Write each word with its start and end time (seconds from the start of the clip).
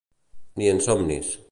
Ni 0.61 0.71
en 0.73 0.81
somnis. 0.89 1.35